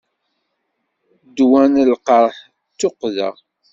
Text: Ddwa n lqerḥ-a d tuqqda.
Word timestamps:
Ddwa 1.27 1.61
n 1.71 1.75
lqerḥ-a 1.93 2.39
d 2.71 2.75
tuqqda. 2.79 3.29